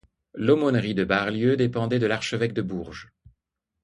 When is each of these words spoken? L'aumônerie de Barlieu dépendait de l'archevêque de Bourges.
L'aumônerie 0.33 0.95
de 0.95 1.03
Barlieu 1.03 1.55
dépendait 1.57 1.99
de 1.99 2.07
l'archevêque 2.07 2.53
de 2.53 2.63
Bourges. 2.63 3.11